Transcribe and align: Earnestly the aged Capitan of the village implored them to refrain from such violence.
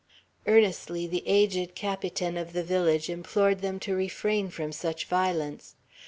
Earnestly 0.47 1.05
the 1.05 1.21
aged 1.27 1.75
Capitan 1.75 2.35
of 2.35 2.53
the 2.53 2.63
village 2.63 3.07
implored 3.07 3.61
them 3.61 3.79
to 3.81 3.93
refrain 3.95 4.49
from 4.49 4.71
such 4.71 5.05
violence. 5.05 5.75